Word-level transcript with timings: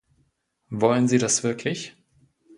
Wollen 0.71 1.07
Sie 1.07 1.19
das 1.19 1.43
wirklich? 1.43 1.95